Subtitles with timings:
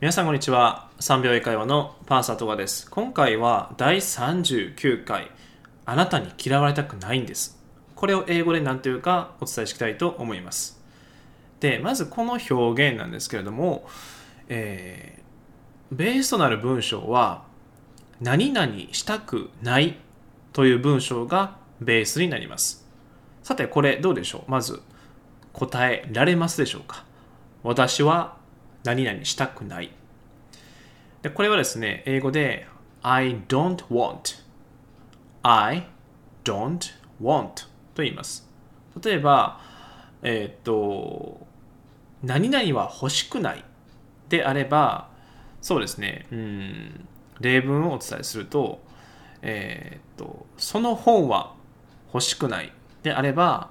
[0.00, 0.90] 皆さんこんにちは。
[1.00, 2.88] 3秒英会話のパーサートガです。
[2.88, 5.28] 今回は第39回。
[5.86, 7.60] あなたに嫌われたくないんです。
[7.96, 10.80] これを英語で何というかお伝えしたいと思います。
[11.58, 13.88] でまずこの表現なんですけれども、
[14.48, 17.42] えー、ベースとなる文章は
[18.20, 19.96] 何々したくない
[20.52, 22.86] という文章がベースになります。
[23.42, 24.48] さてこれどうでしょう？
[24.48, 24.80] まず
[25.52, 27.04] 答えられますでしょうか？
[27.64, 28.37] 私は
[28.84, 29.90] 何々したくない。
[31.22, 32.66] でこれはですね、英語で
[33.02, 34.42] I don't want
[35.42, 35.88] I
[36.44, 38.48] don't want と言います。
[39.02, 39.60] 例えば、
[40.22, 41.46] えっ、と、
[42.22, 43.64] 何々は欲しくない
[44.28, 45.08] であれば、
[45.60, 47.08] そうですね、うん、
[47.40, 48.80] 例文をお伝えすると、
[49.42, 51.54] えっ、と、その本は
[52.12, 52.72] 欲しくない
[53.02, 53.70] であれば、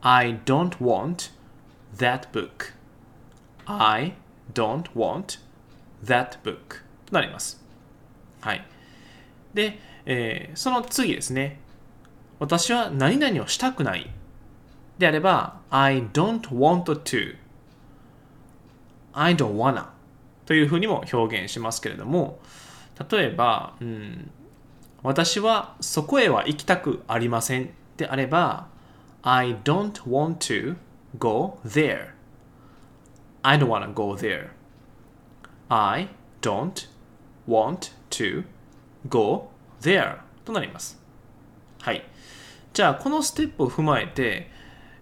[0.00, 1.32] I don't want
[1.96, 2.72] that book.
[3.66, 4.14] I
[4.54, 5.40] don't want
[6.04, 7.62] that book となります。
[8.40, 8.64] はい。
[9.54, 11.60] で、えー、その次ですね。
[12.38, 14.10] 私は何々をしたくない
[14.98, 17.36] であれば I don't want to
[19.12, 19.86] I don't wanna
[20.46, 22.38] というふうにも表現しますけれども
[23.10, 24.30] 例えば、うん、
[25.02, 28.68] 私はそこへは行きたくありませんであれば
[29.22, 30.76] I don't want to
[31.18, 32.10] go there
[33.42, 34.50] I don't want to go there.
[35.68, 36.08] I
[36.40, 36.88] don't
[37.46, 38.44] want to
[39.08, 41.00] go there となります。
[41.80, 42.04] はい。
[42.72, 44.50] じゃあ、このステップを踏まえて、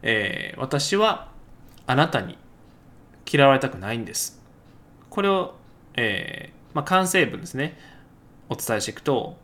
[0.03, 1.29] えー、私は
[1.87, 2.39] あなたに
[3.31, 4.41] 嫌われたくないんです。
[5.11, 5.55] これを、
[5.95, 7.79] えー、まあ、完成文ですね。
[8.49, 9.37] お伝えしていくと、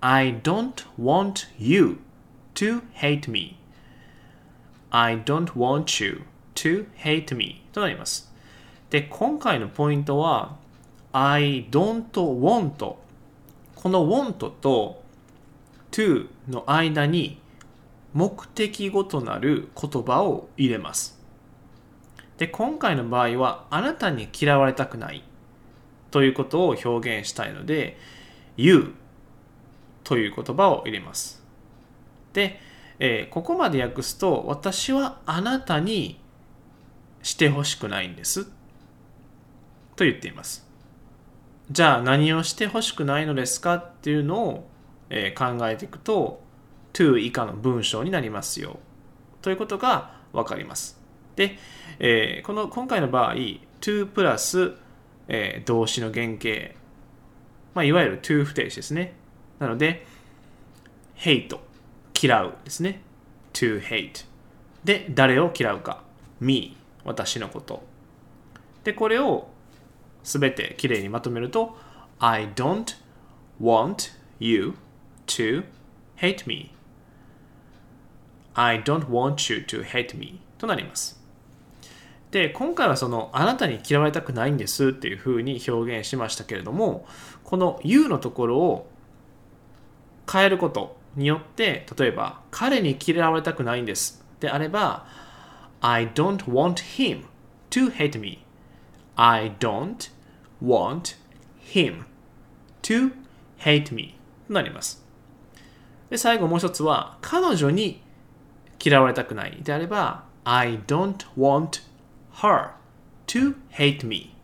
[0.00, 2.00] I don't want you
[2.54, 3.58] to hate me.
[4.90, 6.22] I don't want you
[6.56, 8.31] to hate me となります。
[8.92, 10.54] で、今回のポイントは
[11.14, 15.02] I don't want この want と
[15.90, 17.40] to の間に
[18.12, 21.18] 目的語となる言葉を入れます。
[22.36, 25.24] で、今回の場合はあなたに嫌われたくない
[26.10, 27.96] ということを表現したいので
[28.58, 28.92] you
[30.04, 31.42] という言葉を入れます。
[32.34, 32.60] で、
[32.98, 36.20] えー、ここまで訳すと私はあなたに
[37.22, 38.50] してほしくないんです
[39.96, 40.66] と言っています。
[41.70, 44.68] じゃあ何をしてほしくないのですかっていうのを、
[45.10, 46.42] えー、考えていくと
[46.92, 48.78] to 以下の文章になりますよ
[49.40, 51.00] ということが分かります。
[51.36, 51.56] で、
[51.98, 53.34] えー、この今回の場合
[53.80, 54.74] to プラス、
[55.28, 56.74] え、動詞の原型、
[57.74, 59.14] まあ、いわゆる to 不定詞ですね。
[59.58, 60.04] なので
[61.16, 61.58] hate
[62.20, 63.02] 嫌うですね。
[63.52, 64.26] to hate
[64.84, 66.02] で誰を嫌うか
[66.40, 67.82] me 私のこと
[68.84, 69.48] でこれを
[70.22, 71.76] すべてきれいにまとめると
[72.18, 72.96] I don't
[73.60, 74.74] want you
[75.26, 75.64] to
[76.16, 76.74] hate me.
[78.54, 80.40] I don't want you to hate me.
[80.58, 81.20] となります。
[82.30, 87.06] で今回はそのあなたに嫌われたくないんですっていうふうに表現しましたけれども
[87.44, 88.90] この you のところを
[90.30, 95.06] 変えることによって例えば彼に嫌われたくないんですであれば
[95.82, 97.24] I don't want him
[97.70, 98.42] to hate me.
[99.16, 100.10] I don't
[100.62, 101.16] want
[101.60, 102.04] him
[102.82, 103.12] to
[103.58, 105.04] hate me となります。
[106.10, 108.02] で、最後もう一つは、彼女に
[108.82, 111.82] 嫌われたくないであれば、I don't want
[112.34, 112.72] her
[113.28, 114.34] to hate me.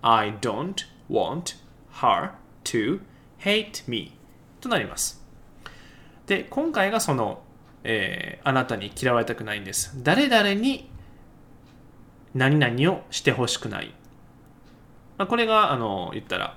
[0.00, 1.56] I don't want
[2.00, 2.32] her
[2.64, 3.00] to
[3.40, 4.16] hate me
[4.60, 5.22] となります。
[6.26, 7.42] で、今回がその、
[7.82, 10.02] えー、あなたに嫌われたくないんです。
[10.02, 10.90] 誰々に
[12.34, 13.94] 何々をしてほしくない。
[15.16, 16.56] まあ、これが、あの、言ったら、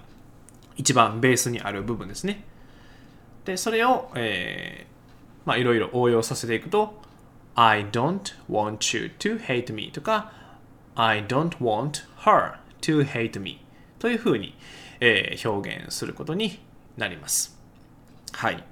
[0.75, 2.43] 一番ベースにある部分ですね。
[3.45, 7.01] で、それを、えー、まあ、いろいろ応用させていくと、
[7.55, 10.31] I don't want you to hate me とか、
[10.95, 13.63] I don't want her to hate me
[13.99, 14.55] というふうに、
[14.99, 16.59] えー、表現することに
[16.97, 17.57] なります。
[18.33, 18.63] はい。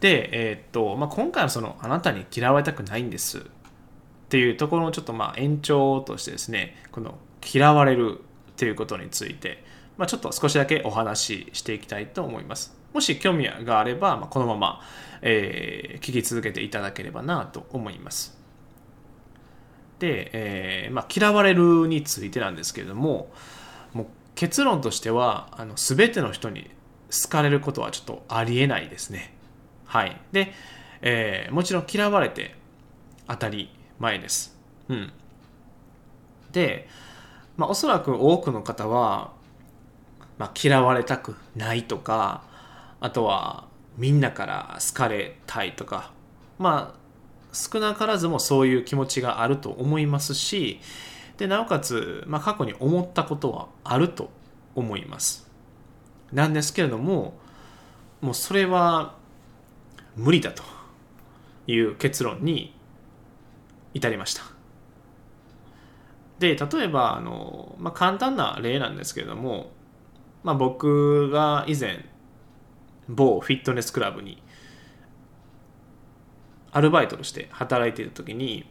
[0.00, 3.46] で、えー、っと、まあ、今回はその、あなたに嫌われたくないんです
[4.30, 8.20] っていうところのちょっとまあ延長としてですね、この嫌われる
[8.56, 9.64] ということについて、
[9.96, 12.78] まあ、ちょっと少しだけお話ししていきたいと思います。
[12.92, 14.82] もし興味があれば、まあ、このまま、
[15.20, 18.38] えー、聞き続けていただければなと思います。
[19.98, 23.32] で、えーまあ、嫌われるについてなんですけれども、
[23.92, 24.06] もう
[24.36, 26.70] 結論としては、あの全ての人に
[27.10, 29.34] 好かれることはちょっとありえないですね。
[29.86, 30.20] はい。
[30.30, 30.52] で、
[31.02, 32.54] えー、もちろん嫌われて
[33.26, 33.70] 当たり
[34.00, 34.58] 前です。
[34.88, 35.12] うん。
[36.50, 36.88] で、
[37.56, 39.38] まあ、おそらく多くの方は
[40.40, 42.42] まあ、嫌われたくないとか
[42.98, 43.68] あとは
[43.98, 46.12] みんなから好かれたいとか
[46.58, 46.98] まあ
[47.52, 50.80] 少なからずもそういう気持ちがあると思いますし
[51.36, 54.30] でなおかつ、まあ、過去に思ったことはあると
[54.74, 55.46] 思います
[56.32, 57.34] なんですけれども
[58.22, 59.16] もうそれは
[60.16, 60.62] 無理だと
[61.66, 62.74] いう結論に
[63.94, 64.42] 至りました。
[66.38, 69.72] で例えばあの、まあ、簡単な例なんですけれども、
[70.42, 72.04] まあ、僕が以前
[73.08, 74.42] 某フィットネスクラブに
[76.72, 78.64] アルバイトとして働いている時に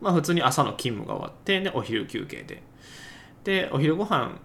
[0.00, 2.62] まあ普通に朝の勤務が終わってでお昼休憩で。
[3.44, 4.38] でお昼ご飯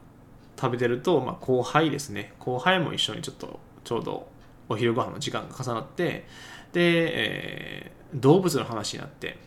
[0.59, 2.33] 食べてると、まあ、後輩ですね。
[2.39, 4.27] 後輩も一緒にちょっとちょうど
[4.67, 6.27] お昼ご飯の時間が重なって
[6.73, 9.37] で、えー、動物の話になって。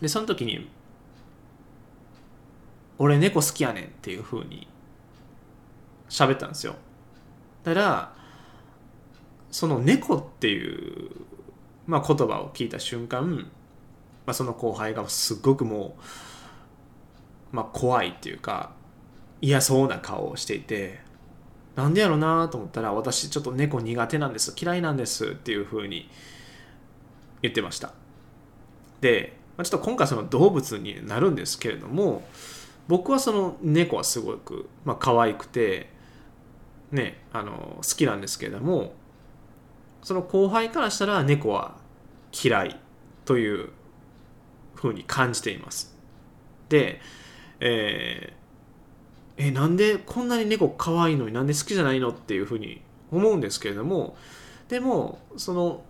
[0.00, 0.68] でその時に
[2.98, 4.66] 「俺猫好きやねん」っていうふうに
[6.08, 6.74] 喋ったんですよ。
[7.62, 8.14] だから
[9.50, 11.10] その猫っていう、
[11.86, 13.50] まあ、言葉を聞いた瞬間、
[14.26, 15.96] まあ、その後輩がすっごくも
[17.52, 18.72] う、まあ、怖いっていうか
[19.42, 21.00] 嫌そうな顔をしていて
[21.76, 26.08] なんでやろうなと思ったら私ちょっと猫苦手なんです嫌いなんですっていうふうに
[27.42, 27.92] 言ってました。
[29.00, 32.22] でまちょっと今回その動物になるんですけれども
[32.88, 35.90] 僕はその猫はすごく、まあ可愛くて
[36.90, 38.94] ねあの好きなんですけれども
[40.02, 41.76] その後輩からしたら猫は
[42.32, 42.80] 嫌い
[43.24, 43.70] という
[44.74, 45.96] ふうに感じています。
[46.68, 47.00] で、
[47.60, 54.16] えー、えなんでこんなに猫可愛いのになんで好きじゃないのっていうふうに思うんですけれども
[54.68, 55.84] でもその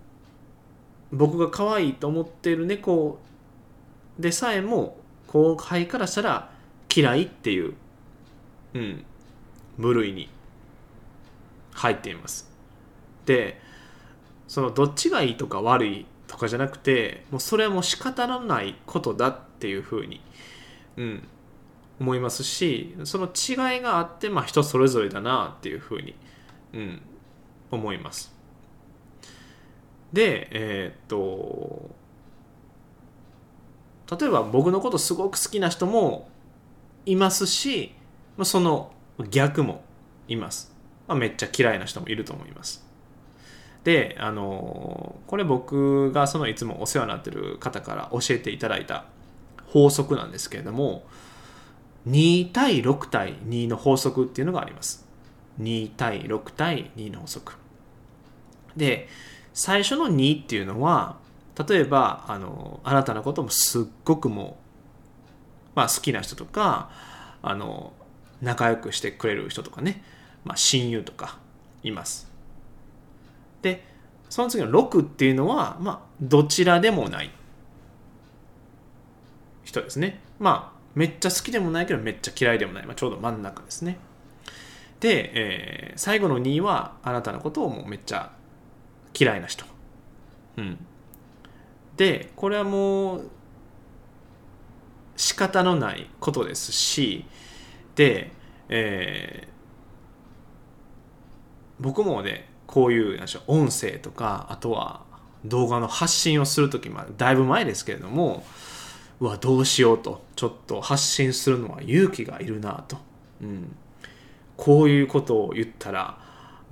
[1.12, 3.18] 僕が可愛いと思ってる猫
[4.18, 6.50] でさえも後輩からしたら
[6.94, 7.74] 嫌いっていう、
[8.74, 9.04] うん、
[9.78, 10.28] 部類に
[11.72, 12.50] 入っています。
[13.26, 13.60] で
[14.48, 20.20] そのどっちがいいとか悪いとかじゃなくてもうそれはもう仕方のないことだっていうふうに、
[20.96, 21.28] うん、
[22.00, 26.14] 思いますしその違いがあってまあ人それぞれだなっていうふうに、
[26.74, 27.02] うん、
[27.70, 28.31] 思います。
[30.12, 31.90] でえー、っと
[34.18, 36.28] 例えば僕のことすごく好きな人も
[37.06, 37.94] いますし
[38.42, 38.92] その
[39.30, 39.82] 逆も
[40.28, 40.74] います、
[41.08, 42.86] まあ、めっちゃ嫌いな人もいると思います。
[43.84, 49.06] であのこれ僕がそのいつもお世話になってる方から教えていただいた
[49.66, 51.04] 法則なんですけれども
[52.06, 55.06] 2対6対2の法則っていうのがあります。
[55.60, 57.54] 2対6対2の法則。
[58.76, 59.08] で
[59.54, 61.16] 最初の2っていうのは
[61.69, 64.56] 例えばあのあなたのこともすっごくも
[65.75, 66.90] う、まあ、好きな人とか
[67.43, 67.93] あの
[68.40, 70.02] 仲良くしてくれる人とかね、
[70.44, 71.38] まあ、親友とか
[71.82, 72.31] います。
[73.60, 73.84] で
[74.28, 77.31] その次の6っていうのは、まあ、どちらでもない
[79.62, 80.20] 人ですね。
[80.38, 83.98] まあめっちゃ好きでもないけどめっちゃ嫌いでもない、まあ、ちょうど真ん中ですね。
[85.00, 88.32] で、えー、最後の2はあなたのことをもうめっちゃ
[89.18, 89.64] 嫌いな人。
[90.56, 90.78] うん。
[91.96, 93.30] でこれはもう
[95.16, 97.26] 仕方のないことですし
[97.94, 98.32] で、
[98.69, 105.02] えー、僕もねこういう音声とかあとは
[105.44, 108.44] 動画の発信をする時までだいぶ前ですけれども
[109.20, 110.22] うわどうしようと。
[110.34, 112.96] ちょっと発信するのは勇気がいるなと、
[113.40, 113.76] うん、
[114.56, 116.19] こういうことを言ったら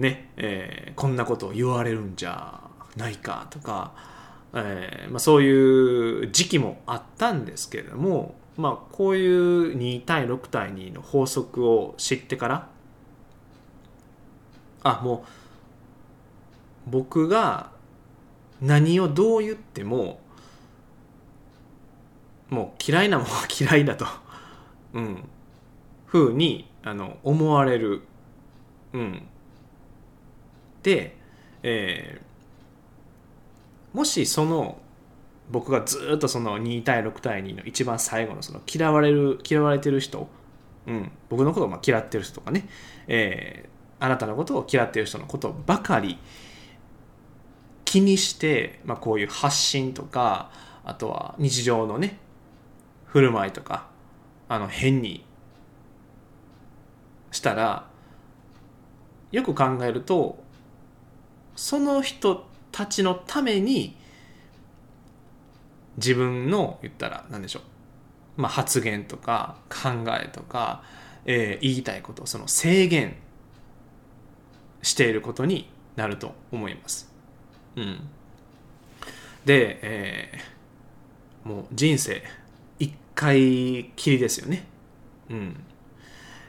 [0.00, 2.60] ね、えー、こんなことを言われるんじゃ
[2.96, 3.92] ないかとか、
[4.54, 12.68] えーまあ、そういう時期もあったんですけれども、まあ、こういう2対6対2の法則を知ってから
[14.82, 15.24] あも
[16.86, 17.70] う僕が
[18.62, 20.20] 何をどう言っても
[22.48, 24.06] もう嫌いなものは嫌いだと、
[24.94, 25.28] うん、
[26.06, 28.02] ふうにあの思われる、
[28.94, 29.28] うん、
[30.82, 31.16] で、
[31.62, 34.78] えー、もしその
[35.50, 40.28] 僕がずっとその2対6対2の一番最後のその嫌われる嫌われてる人、
[40.86, 42.68] うん、僕のことをまあ嫌ってる人とかね、
[43.08, 46.18] えー、あなたのことを嫌ってる人のことばかり
[47.84, 50.52] 気にして、まあ、こういう発信とか
[50.84, 52.18] あとは日常のね
[53.06, 53.88] 振る舞いとか
[54.48, 55.26] あの変に
[57.32, 57.88] したら
[59.32, 60.39] よく考えると
[61.60, 63.94] その人たちのために
[65.98, 67.60] 自分の言ったら何でしょ
[68.38, 70.82] う、まあ、発言とか考えとか
[71.26, 73.14] えー言いたいことその制限
[74.80, 77.12] していることになると思います。
[77.76, 78.08] うん、
[79.44, 82.22] で、えーもう人生
[82.78, 84.64] 一回きりですよね。
[85.28, 85.62] うん、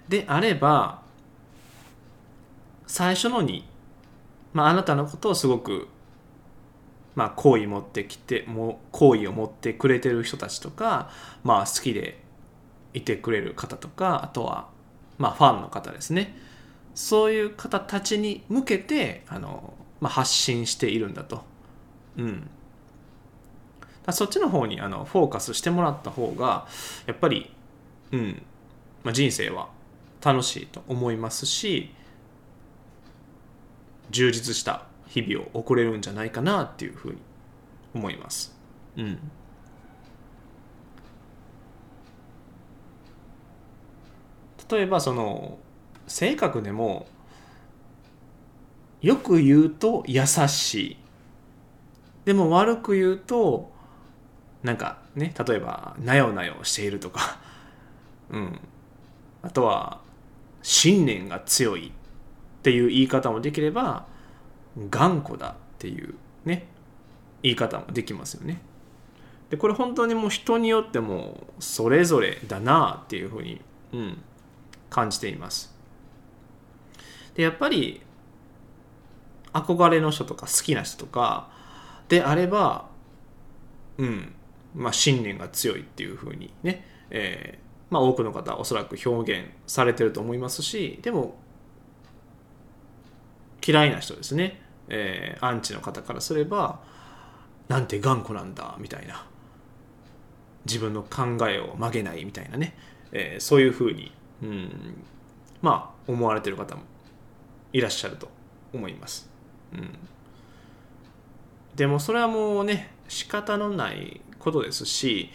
[0.07, 1.01] であれば
[2.87, 3.65] 最初のに、
[4.53, 5.87] まあ、あなたのことをすごく
[7.15, 11.09] まあ、好意持ってきてもう好意を持ってくれてる人たちとか、
[11.43, 12.19] まあ、好きで
[12.93, 14.69] いてくれる方とかあとは、
[15.17, 16.35] まあ、ファンの方ですね。
[16.93, 21.41] そういう方たちに向けてあの、まあ、発信しているんだと、
[22.17, 22.49] うん、
[24.05, 26.67] だそっちの方にあのフォーカスしてもらった方が
[27.05, 27.51] やっぱり、
[28.11, 28.41] うん。
[29.03, 29.69] まあ、人生は
[30.23, 31.91] 楽しいと思いますし
[34.11, 37.17] 充実した日々を送れるんじゃないかなっていうふうに
[37.93, 38.55] 思います。
[38.97, 39.19] うん、
[44.69, 45.57] 例えばその
[46.07, 47.07] 性格でも
[49.01, 50.97] よく言うと優しい。
[52.25, 53.71] でも悪く言うと
[54.61, 57.39] なんかね例えばなよなよしているとか、
[58.29, 58.59] うん、
[59.41, 60.01] あとは
[60.61, 61.91] 信念が強い
[62.61, 64.05] っていう言い方もできれば
[64.91, 66.13] 頑固だっていう
[66.45, 66.67] ね
[67.41, 68.61] 言い方もできますよね。
[69.49, 73.59] でこれ本当にもう人によってもそれぞれだなっていうふうに、
[73.91, 74.21] うん、
[74.91, 75.75] 感じています。
[77.33, 78.01] でやっぱり
[79.53, 81.49] 憧れの人とか好きな人とか
[82.09, 82.89] であれば、
[83.97, 84.33] うん
[84.75, 91.35] まあ、信念が強いっていうふうにね、えーまあ、多くの方はおそらく表現されてると思いますしでも
[93.65, 96.79] 嫌いな人ですね、えーアンチの方からすれば
[97.67, 99.25] なんて頑固なんだみたいな。
[100.65, 102.75] 自分の考えを曲げないみたいなね、
[103.11, 104.11] えーそういうふうに、
[104.43, 105.03] うん、
[105.61, 106.83] まあ思われてる方も
[107.73, 108.29] いらっしゃると
[108.73, 109.29] 思います、
[109.73, 109.97] うん、
[111.75, 115.29] でもそれはもうね仕方のないことですし、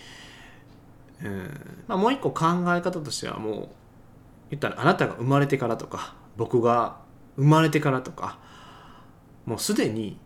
[1.23, 3.69] うんまあ、もう一個考え方としてはもう
[4.51, 6.99] 言ったらあなたが生まれてからとか僕が
[7.37, 8.39] 生まれてからとか
[9.45, 10.19] もうすでに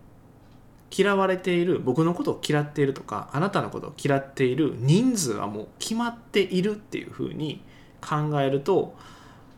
[0.91, 7.63] 嫌われている僕のことを嫌っているとかあなたのことを嫌っている人数はもう決まっているっていうふうに
[8.01, 8.97] 考えると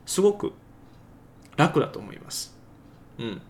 [0.04, 0.52] すごく
[1.56, 2.56] 楽だと思います。
[3.18, 3.42] うん、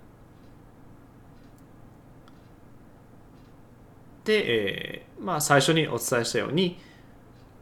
[4.24, 6.78] で、えーまあ、最初にお伝えしたように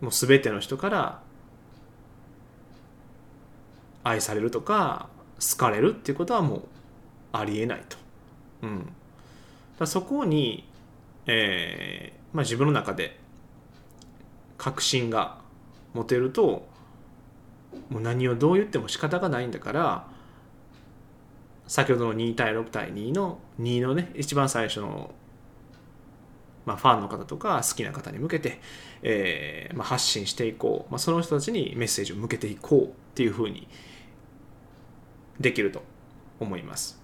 [0.00, 1.22] もう全ての人から
[4.02, 5.08] 愛されるとか
[5.40, 6.62] 好かれるっていうことはもう
[7.32, 7.96] ありえないと。
[8.62, 8.92] うん、
[9.78, 10.68] だそこに、
[11.26, 13.18] えーまあ、自分の中で
[14.58, 15.38] 確信が
[15.94, 16.68] 持てると
[17.88, 20.08] もう何をどう言っても仕方がないんだから
[21.66, 25.12] 先ほどの2対6対2の2のね一番最初の、
[26.66, 28.60] まあ、ファンの方とか好きな方に向けて、
[29.02, 33.68] えーまあ、発信していこう、まあ、その人たちにメッセージを向けていこうっていうふうに
[35.40, 35.82] できると
[36.38, 37.00] 思います。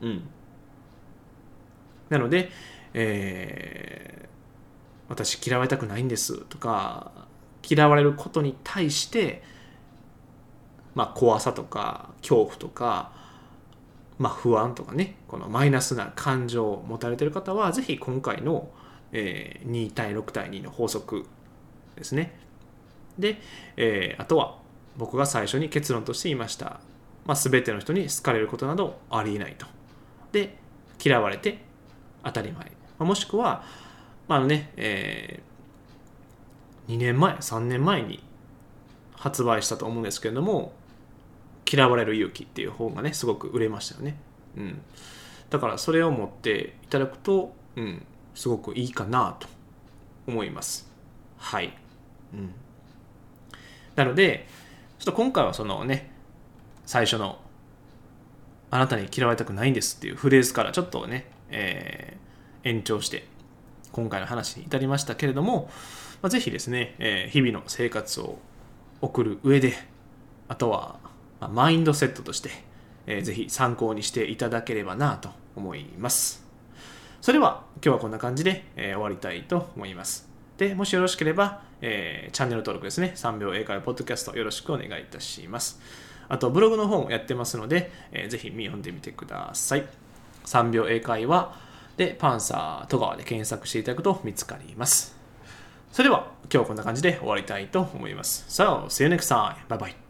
[0.00, 0.28] うん、
[2.10, 2.50] なので、
[2.92, 4.24] えー
[5.06, 7.12] 私嫌われたくないんですとか
[7.68, 9.42] 嫌われることに対して、
[10.94, 13.12] まあ、怖さとか恐怖とか、
[14.18, 18.70] まあ、不安とかねこのマイナスな感情を持たれている方はぜひ今回の、
[19.12, 21.26] えー2対6対2の法則
[21.96, 22.34] ですね。
[23.18, 23.40] で、
[23.76, 24.58] えーあとは
[24.96, 26.80] 僕が最初に結論として言いました、
[27.26, 29.66] まあ、全ての人に好かれることなどありえないと。
[30.32, 30.56] で
[31.02, 31.58] 嫌われて
[32.22, 33.64] 当たり前、まあもしくは、
[34.28, 35.42] まあのねえ
[36.88, 38.22] 2年前3年前に
[39.16, 40.72] 発売したと思うんですけれども
[41.70, 44.16] 「嫌われる勇気」っていう本がねすごく売れましたよね、
[44.56, 44.82] うん、
[45.50, 48.04] だからそれを持っていただくと、うん、
[48.34, 49.48] すごくいいかなと
[50.26, 50.90] 思います。
[51.38, 51.76] はい、
[52.32, 52.54] うん、
[53.96, 54.46] なので
[54.98, 56.13] ちょっと今回はそのね
[56.86, 57.38] 最初の
[58.70, 62.24] 「あなたに嫌われたくないんです」っていうフレーズからちょっとね、えー
[62.66, 63.26] 延長して
[63.92, 65.68] 今回の話に至りましたけれども、
[66.22, 68.38] まあ、ぜひですね、えー日々の生活を
[69.02, 69.74] 送る上で
[70.48, 70.98] あとは、
[71.40, 72.50] まあマインドセットとして、
[73.06, 76.42] えーぜひ参考にしていただければなと思います。
[77.20, 80.26] それでは今日はこんな感じで、えー終わりたいと思います。
[80.56, 85.78] でもしよろしければ、えーチャンネル登録ですね3秒英会話ポッドキャストよろしくお願いいたします。
[86.28, 89.86] あとブログの方もやってますので、えーぜひ見読んでみてください
[90.46, 91.54] 3秒英会話
[91.96, 95.16] でパンサー戸川で検索していただくと見つかります
[95.92, 99.54] それでは今日はこんな感じで終わりたいと思います So, see you next time.
[99.68, 100.03] Bye bye.